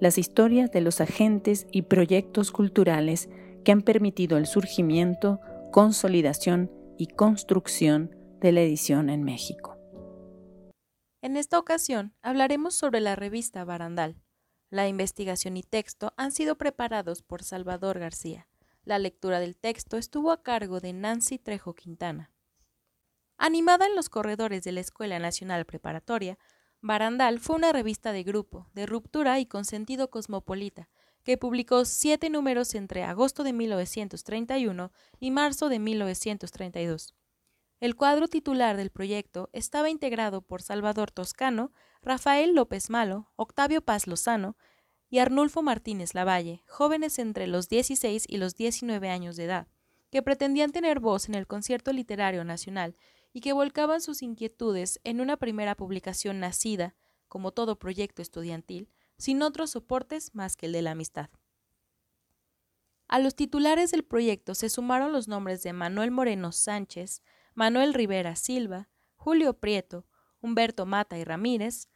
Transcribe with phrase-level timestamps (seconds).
[0.00, 3.28] las historias de los agentes y proyectos culturales
[3.64, 5.40] que han permitido el surgimiento,
[5.70, 9.76] consolidación y construcción de la edición en México.
[11.22, 14.16] En esta ocasión hablaremos sobre la revista Barandal.
[14.70, 18.48] La investigación y texto han sido preparados por Salvador García.
[18.84, 22.32] La lectura del texto estuvo a cargo de Nancy Trejo Quintana.
[23.36, 26.38] Animada en los corredores de la Escuela Nacional Preparatoria,
[26.82, 30.88] Barandal fue una revista de grupo, de ruptura y con sentido cosmopolita,
[31.24, 37.14] que publicó siete números entre agosto de 1931 y marzo de 1932.
[37.80, 41.72] El cuadro titular del proyecto estaba integrado por Salvador Toscano,
[42.02, 44.56] Rafael López Malo, Octavio Paz Lozano
[45.10, 49.68] y Arnulfo Martínez Lavalle, jóvenes entre los 16 y los 19 años de edad,
[50.10, 52.96] que pretendían tener voz en el concierto literario nacional
[53.32, 56.94] y que volcaban sus inquietudes en una primera publicación nacida,
[57.28, 61.30] como todo proyecto estudiantil, sin otros soportes más que el de la amistad.
[63.06, 67.22] A los titulares del proyecto se sumaron los nombres de Manuel Moreno Sánchez,
[67.54, 70.06] Manuel Rivera Silva, Julio Prieto,
[70.40, 71.88] Humberto Mata y Ramírez,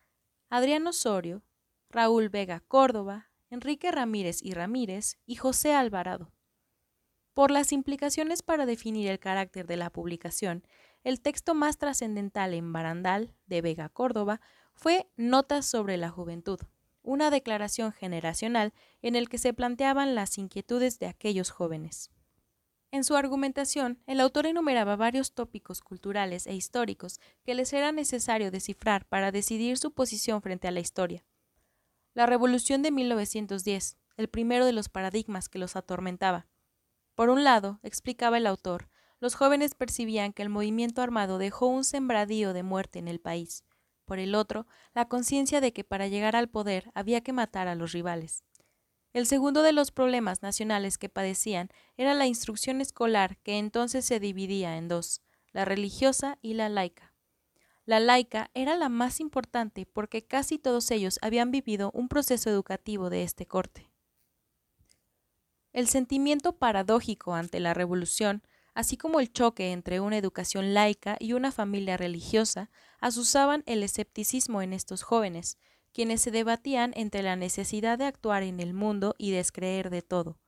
[0.50, 1.44] Adriano Osorio,
[1.88, 6.32] Raúl Vega Córdoba, Enrique Ramírez y Ramírez y José Alvarado.
[7.32, 10.66] Por las implicaciones para definir el carácter de la publicación
[11.04, 14.40] el texto más trascendental en Barandal, de Vega Córdoba,
[14.74, 16.58] fue Notas sobre la Juventud,
[17.02, 22.10] una declaración generacional en el que se planteaban las inquietudes de aquellos jóvenes.
[22.90, 28.50] En su argumentación, el autor enumeraba varios tópicos culturales e históricos que les era necesario
[28.50, 31.24] descifrar para decidir su posición frente a la historia.
[32.14, 36.46] La Revolución de 1910, el primero de los paradigmas que los atormentaba.
[37.16, 38.88] Por un lado, explicaba el autor,
[39.24, 43.64] los jóvenes percibían que el movimiento armado dejó un sembradío de muerte en el país.
[44.04, 47.74] Por el otro, la conciencia de que para llegar al poder había que matar a
[47.74, 48.44] los rivales.
[49.14, 54.20] El segundo de los problemas nacionales que padecían era la instrucción escolar que entonces se
[54.20, 57.14] dividía en dos, la religiosa y la laica.
[57.86, 63.08] La laica era la más importante porque casi todos ellos habían vivido un proceso educativo
[63.08, 63.90] de este corte.
[65.72, 68.42] El sentimiento paradójico ante la revolución
[68.74, 72.70] así como el choque entre una educación laica y una familia religiosa,
[73.00, 75.58] asusaban el escepticismo en estos jóvenes,
[75.92, 80.38] quienes se debatían entre la necesidad de actuar en el mundo y descreer de todo.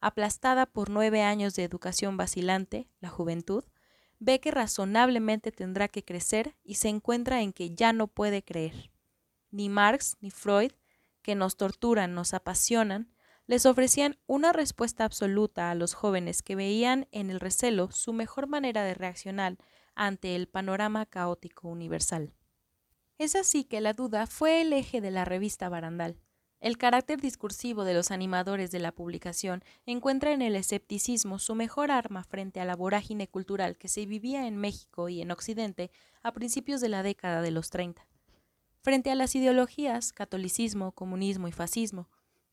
[0.00, 3.64] Aplastada por nueve años de educación vacilante, la juventud,
[4.18, 8.90] ve que razonablemente tendrá que crecer y se encuentra en que ya no puede creer.
[9.50, 10.72] Ni Marx ni Freud,
[11.22, 13.12] que nos torturan, nos apasionan,
[13.48, 18.46] les ofrecían una respuesta absoluta a los jóvenes que veían en el recelo su mejor
[18.46, 19.56] manera de reaccionar
[19.94, 22.34] ante el panorama caótico universal.
[23.16, 26.20] Es así que la duda fue el eje de la revista Barandal.
[26.60, 31.90] El carácter discursivo de los animadores de la publicación encuentra en el escepticismo su mejor
[31.90, 35.90] arma frente a la vorágine cultural que se vivía en México y en Occidente
[36.22, 38.06] a principios de la década de los 30.
[38.82, 42.08] Frente a las ideologías, catolicismo, comunismo y fascismo,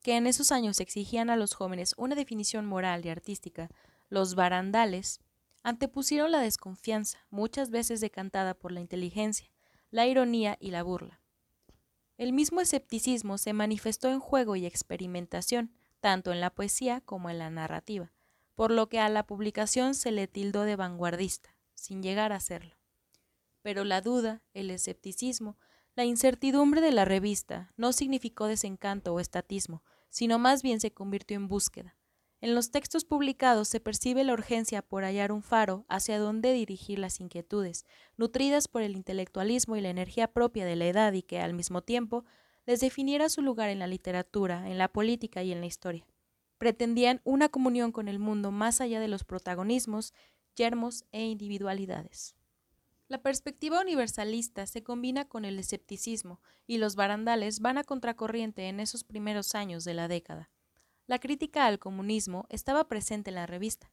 [0.06, 3.72] que en esos años exigían a los jóvenes una definición moral y artística,
[4.08, 5.20] los barandales
[5.64, 9.50] antepusieron la desconfianza, muchas veces decantada por la inteligencia,
[9.90, 11.22] la ironía y la burla.
[12.18, 17.40] El mismo escepticismo se manifestó en juego y experimentación, tanto en la poesía como en
[17.40, 18.14] la narrativa,
[18.54, 22.76] por lo que a la publicación se le tildó de vanguardista, sin llegar a serlo.
[23.64, 25.58] Pero la duda, el escepticismo,
[25.96, 29.82] la incertidumbre de la revista no significó desencanto o estatismo,
[30.16, 31.98] sino más bien se convirtió en búsqueda.
[32.40, 37.00] En los textos publicados se percibe la urgencia por hallar un faro hacia dónde dirigir
[37.00, 37.84] las inquietudes,
[38.16, 41.82] nutridas por el intelectualismo y la energía propia de la edad y que, al mismo
[41.82, 42.24] tiempo,
[42.66, 46.08] les definiera su lugar en la literatura, en la política y en la historia.
[46.60, 50.14] Pretendían una comunión con el mundo más allá de los protagonismos,
[50.56, 52.38] yermos e individualidades.
[53.08, 58.80] La perspectiva universalista se combina con el escepticismo y los barandales van a contracorriente en
[58.80, 60.50] esos primeros años de la década.
[61.06, 63.92] La crítica al comunismo estaba presente en la revista.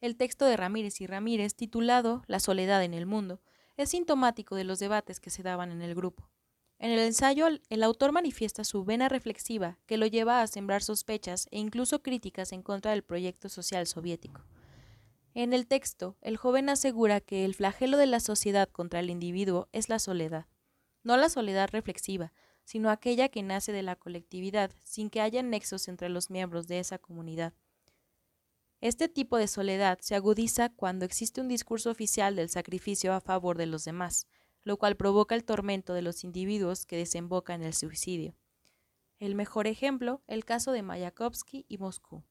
[0.00, 3.42] El texto de Ramírez y Ramírez, titulado La soledad en el mundo,
[3.76, 6.30] es sintomático de los debates que se daban en el grupo.
[6.78, 11.48] En el ensayo, el autor manifiesta su vena reflexiva que lo lleva a sembrar sospechas
[11.50, 14.42] e incluso críticas en contra del proyecto social soviético.
[15.38, 19.68] En el texto, el joven asegura que el flagelo de la sociedad contra el individuo
[19.70, 20.46] es la soledad,
[21.04, 22.32] no la soledad reflexiva,
[22.64, 26.80] sino aquella que nace de la colectividad sin que haya nexos entre los miembros de
[26.80, 27.54] esa comunidad.
[28.80, 33.56] Este tipo de soledad se agudiza cuando existe un discurso oficial del sacrificio a favor
[33.58, 34.26] de los demás,
[34.64, 38.34] lo cual provoca el tormento de los individuos que desemboca en el suicidio.
[39.20, 42.24] El mejor ejemplo, el caso de Mayakovsky y Moscú.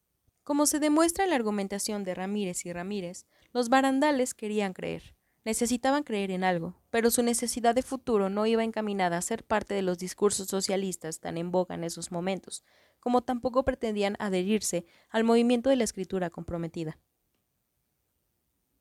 [0.48, 5.14] Como se demuestra en la argumentación de Ramírez y Ramírez, los barandales querían creer,
[5.44, 9.74] necesitaban creer en algo, pero su necesidad de futuro no iba encaminada a ser parte
[9.74, 12.64] de los discursos socialistas tan en boga en esos momentos,
[13.02, 16.98] como tampoco pretendían adherirse al movimiento de la escritura comprometida.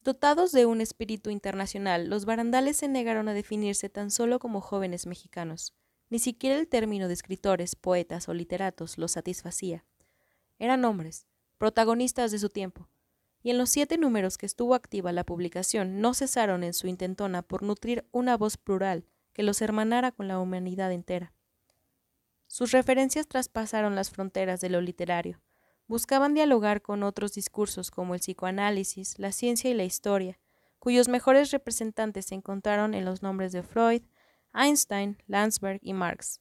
[0.03, 5.05] Dotados de un espíritu internacional, los barandales se negaron a definirse tan solo como jóvenes
[5.05, 5.75] mexicanos.
[6.11, 9.85] Ni siquiera el término de escritores, poetas o literatos los satisfacía.
[10.61, 11.27] Eran hombres,
[11.59, 12.89] protagonistas de su tiempo,
[13.43, 17.43] y en los siete números que estuvo activa la publicación no cesaron en su intentona
[17.43, 21.33] por nutrir una voz plural que los hermanara con la humanidad entera.
[22.47, 25.41] Sus referencias traspasaron las fronteras de lo literario,
[25.87, 30.39] buscaban dialogar con otros discursos como el psicoanálisis, la ciencia y la historia,
[30.79, 34.03] cuyos mejores representantes se encontraron en los nombres de Freud,
[34.55, 36.41] Einstein, Landsberg y Marx.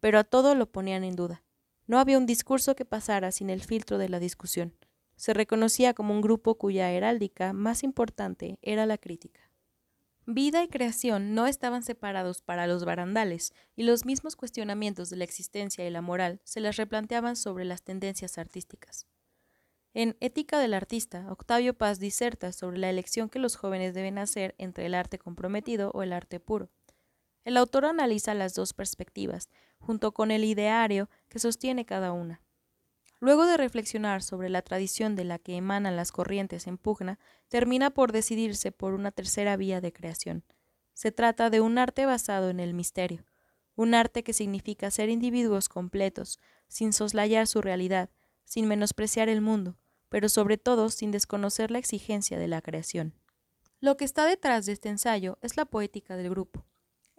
[0.00, 1.44] Pero a todo lo ponían en duda.
[1.90, 4.72] No había un discurso que pasara sin el filtro de la discusión.
[5.16, 9.50] Se reconocía como un grupo cuya heráldica más importante era la crítica.
[10.24, 15.24] Vida y creación no estaban separados para los barandales, y los mismos cuestionamientos de la
[15.24, 19.08] existencia y la moral se les replanteaban sobre las tendencias artísticas.
[19.92, 24.54] En Ética del Artista, Octavio Paz diserta sobre la elección que los jóvenes deben hacer
[24.58, 26.70] entre el arte comprometido o el arte puro.
[27.44, 29.48] El autor analiza las dos perspectivas,
[29.78, 32.42] junto con el ideario que sostiene cada una.
[33.18, 37.90] Luego de reflexionar sobre la tradición de la que emanan las corrientes en pugna, termina
[37.90, 40.44] por decidirse por una tercera vía de creación.
[40.94, 43.24] Se trata de un arte basado en el misterio,
[43.74, 46.38] un arte que significa ser individuos completos,
[46.68, 48.10] sin soslayar su realidad,
[48.44, 49.76] sin menospreciar el mundo,
[50.08, 53.14] pero sobre todo sin desconocer la exigencia de la creación.
[53.80, 56.66] Lo que está detrás de este ensayo es la poética del grupo.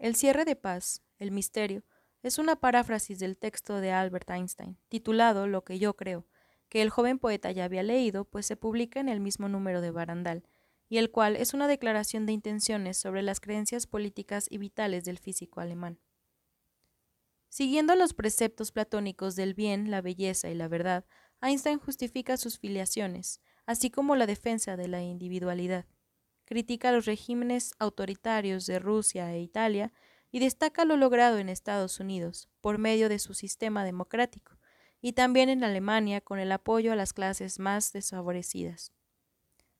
[0.02, 1.84] El cierre de paz, el misterio,
[2.24, 6.26] es una paráfrasis del texto de Albert Einstein, titulado Lo que yo creo,
[6.70, 9.92] que el joven poeta ya había leído, pues se publica en el mismo número de
[9.92, 10.44] Barandal,
[10.90, 15.20] y el cual es una declaración de intenciones sobre las creencias políticas y vitales del
[15.20, 16.00] físico alemán.
[17.50, 21.06] Siguiendo los preceptos platónicos del bien, la belleza y la verdad,
[21.44, 25.86] Einstein justifica sus filiaciones, así como la defensa de la individualidad.
[26.52, 29.94] Critica los regímenes autoritarios de Rusia e Italia
[30.32, 34.60] y destaca lo logrado en Estados Unidos por medio de su sistema democrático
[35.00, 38.92] y también en Alemania con el apoyo a las clases más desfavorecidas.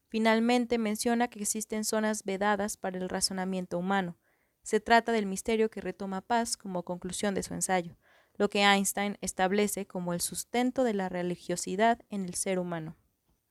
[0.08, 4.18] Finalmente menciona que existen zonas vedadas para el razonamiento humano.
[4.64, 7.98] Se trata del misterio que retoma Paz como conclusión de su ensayo,
[8.36, 12.96] lo que Einstein establece como el sustento de la religiosidad en el ser humano.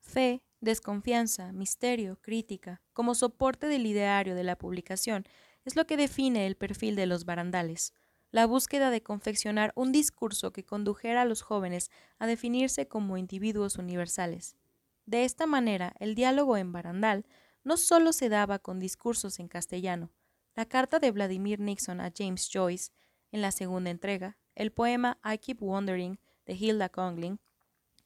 [0.01, 5.25] Fe, desconfianza, misterio, crítica, como soporte del ideario de la publicación,
[5.65, 7.93] es lo que define el perfil de los barandales,
[8.31, 13.77] la búsqueda de confeccionar un discurso que condujera a los jóvenes a definirse como individuos
[13.77, 14.57] universales.
[15.07, 17.27] De esta manera, el diálogo en barandal
[17.65, 20.13] no solo se daba con discursos en castellano,
[20.55, 22.93] la carta de Vladimir Nixon a James Joyce
[23.33, 27.39] en la segunda entrega, el poema I Keep Wondering de Hilda Congling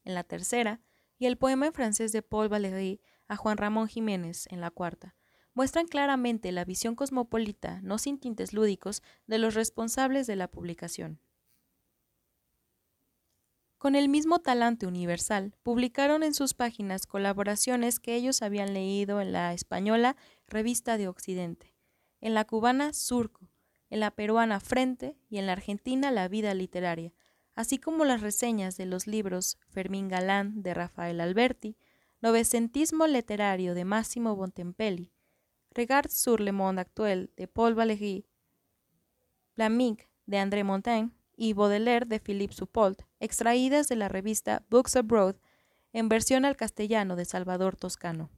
[0.04, 0.80] en la tercera
[1.18, 5.14] y el poema en francés de Paul Valéry a Juan Ramón Jiménez en la cuarta,
[5.54, 11.20] muestran claramente la visión cosmopolita, no sin tintes lúdicos, de los responsables de la publicación.
[13.78, 19.32] Con el mismo talante universal, publicaron en sus páginas colaboraciones que ellos habían leído en
[19.32, 20.16] la española
[20.48, 21.74] Revista de Occidente,
[22.22, 23.50] en la cubana Surco,
[23.90, 27.12] en la peruana Frente y en la argentina La Vida Literaria,
[27.54, 31.76] así como las reseñas de los libros Fermín Galán de Rafael Alberti,
[32.20, 35.12] Novecentismo literario de Máximo Bontempelli,
[35.70, 38.26] Regard sur le monde actuel de Paul Valéry,
[39.56, 45.36] Migue de André Montaigne y Baudelaire de Philippe Soupault, extraídas de la revista Books Abroad
[45.92, 48.30] en versión al castellano de Salvador Toscano.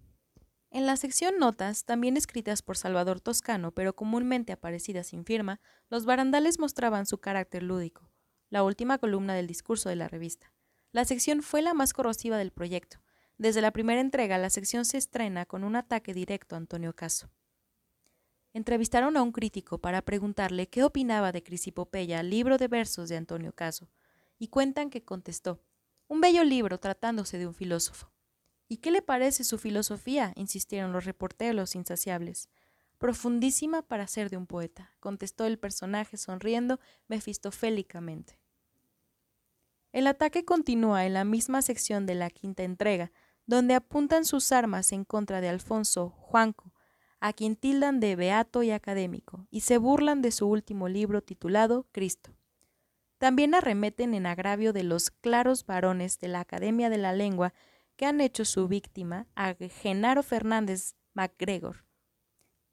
[0.71, 6.05] En la sección Notas, también escritas por Salvador Toscano, pero comúnmente aparecidas sin firma, los
[6.05, 8.11] barandales mostraban su carácter lúdico,
[8.50, 10.53] la última columna del discurso de la revista.
[10.93, 13.00] La sección fue la más corrosiva del proyecto,
[13.38, 17.29] desde la primera entrega, la sección se estrena con un ataque directo a Antonio Caso.
[18.55, 23.53] entrevistaron a un crítico para preguntarle qué opinaba de Crisipopeya, libro de versos de Antonio
[23.53, 23.91] Caso,
[24.38, 25.61] y cuentan que contestó,
[26.09, 28.11] un bello libro tratándose de un filósofo.
[28.67, 30.33] ¿Y qué le parece su filosofía?
[30.37, 32.49] insistieron los reporteros insaciables.
[32.99, 38.38] Profundísima para ser de un poeta, contestó el personaje sonriendo mefistofélicamente.
[39.93, 43.12] El ataque continúa en la misma sección de la quinta entrega,
[43.47, 46.75] donde apuntan sus armas en contra de Alfonso Juanco,
[47.21, 51.87] a quien tildan de beato y académico, y se burlan de su último libro titulado
[51.93, 52.37] Cristo.
[53.19, 57.55] También arremeten en agravio de los claros varones de la Academia de la Lengua
[57.97, 61.86] que han hecho su víctima a Genaro Fernández MacGregor.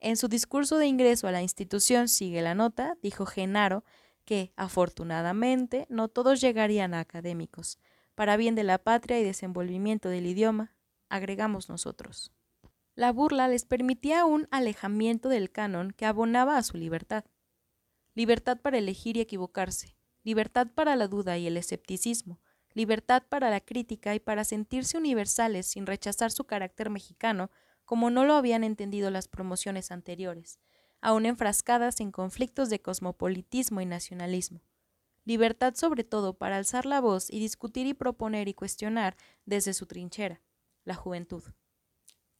[0.04, 3.84] En su discurso de ingreso a la institución, sigue la nota, dijo Genaro
[4.26, 7.78] que, afortunadamente, no todos llegarían a académicos.
[8.14, 10.74] Para bien de la patria y desenvolvimiento del idioma,
[11.08, 12.32] agregamos nosotros.
[12.94, 17.24] La burla les permitía un alejamiento del canon que abonaba a su libertad.
[18.12, 22.42] Libertad para elegir y equivocarse, libertad para la duda y el escepticismo,
[22.74, 27.50] libertad para la crítica y para sentirse universales sin rechazar su carácter mexicano
[27.84, 30.60] como no lo habían entendido las promociones anteriores,
[31.00, 34.62] aún enfrascadas en conflictos de cosmopolitismo y nacionalismo.
[35.24, 39.86] Libertad sobre todo para alzar la voz y discutir y proponer y cuestionar desde su
[39.86, 40.42] trinchera,
[40.84, 41.44] la juventud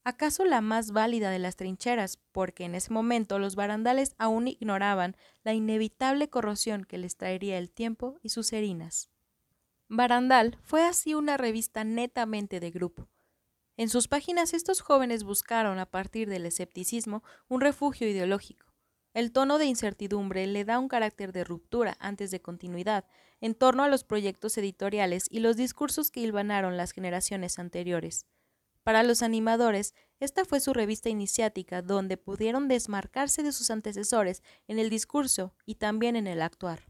[0.05, 5.17] acaso la más válida de las trincheras, porque en ese momento los barandales aún ignoraban
[5.43, 9.09] la inevitable corrosión que les traería el tiempo y sus herinas.
[9.89, 13.09] Barandal fue así una revista netamente de grupo.
[13.77, 18.67] En sus páginas estos jóvenes buscaron, a partir del escepticismo, un refugio ideológico.
[19.13, 23.05] El tono de incertidumbre le da un carácter de ruptura antes de continuidad
[23.41, 28.25] en torno a los proyectos editoriales y los discursos que hilvanaron las generaciones anteriores.
[28.83, 34.79] Para los animadores, esta fue su revista iniciática donde pudieron desmarcarse de sus antecesores en
[34.79, 36.87] el discurso y también en el actuar.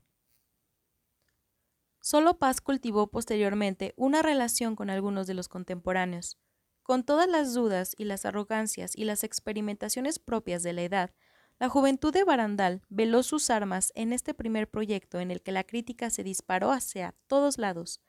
[1.99, 6.37] Solo Paz cultivó posteriormente una relación con algunos de los contemporáneos.
[6.85, 11.15] Con todas las dudas y las arrogancias y las experimentaciones propias de la edad,
[11.57, 15.63] la juventud de Barandal veló sus armas en este primer proyecto en el que la
[15.63, 18.01] crítica se disparó hacia todos lados,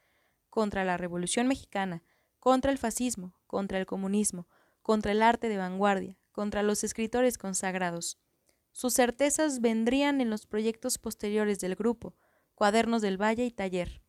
[0.50, 2.02] contra la Revolución Mexicana,
[2.38, 4.46] contra el fascismo, contra el comunismo,
[4.82, 8.18] contra el arte de vanguardia, contra los escritores consagrados.
[8.72, 12.14] Sus certezas vendrían en los proyectos posteriores del grupo,
[12.54, 14.02] Cuadernos del Valle y Taller.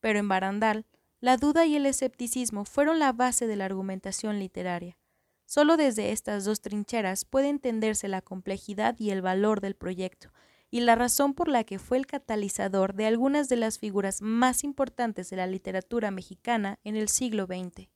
[0.00, 0.84] Pero en Barandal,
[1.22, 4.98] la duda y el escepticismo fueron la base de la argumentación literaria.
[5.46, 10.32] Solo desde estas dos trincheras puede entenderse la complejidad y el valor del proyecto,
[10.68, 14.64] y la razón por la que fue el catalizador de algunas de las figuras más
[14.64, 17.88] importantes de la literatura mexicana en el siglo XX.